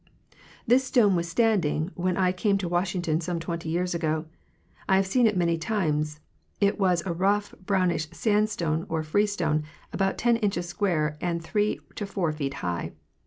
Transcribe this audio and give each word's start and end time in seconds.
This 0.65 0.83
stone 0.83 1.15
was 1.15 1.29
standing 1.29 1.91
when 1.93 2.17
I 2.17 2.31
came 2.31 2.57
to 2.57 2.67
Washington, 2.67 3.21
some 3.21 3.39
twenty 3.39 3.69
years 3.69 3.93
ago; 3.93 4.25
I 4.89 4.95
have 4.95 5.05
seen 5.05 5.27
it 5.27 5.37
many 5.37 5.59
times. 5.59 6.19
It 6.59 6.79
was 6.79 7.03
a 7.05 7.13
rough 7.13 7.53
brownish 7.63 8.09
sandstone 8.09 8.87
or 8.89 9.03
freestone 9.03 9.61
about 9.93 10.17
10 10.17 10.37
inches 10.37 10.67
square 10.67 11.19
and 11.21 11.43
3 11.43 11.79
to 11.93 12.07
4 12.07 12.31
feet 12.31 12.53
high. 12.65 12.93